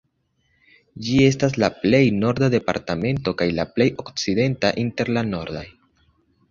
Ĝi 1.07 1.19
estas 1.25 1.53
la 1.63 1.69
plej 1.83 2.01
norda 2.23 2.51
departemento 2.55 3.35
kaj 3.43 3.49
la 3.61 3.67
plej 3.77 3.89
okcidenta 4.07 4.77
inter 4.87 5.15
la 5.19 5.29
nordaj. 5.33 5.67